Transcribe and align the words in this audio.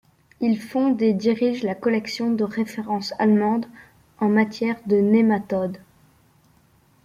Il 0.39 0.59
fonde 0.59 0.99
et 1.03 1.13
dirige 1.13 1.61
la 1.61 1.75
collection 1.75 2.31
de 2.31 2.43
référence 2.43 3.13
allemande 3.19 3.67
en 4.19 4.29
matière 4.29 4.79
de 4.87 4.95
nématodes. 4.95 5.77